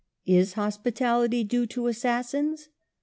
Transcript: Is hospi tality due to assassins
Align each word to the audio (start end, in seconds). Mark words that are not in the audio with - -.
Is 0.25 0.55
hospi 0.55 0.91
tality 0.93 1.47
due 1.47 1.67
to 1.67 1.85
assassins 1.85 2.69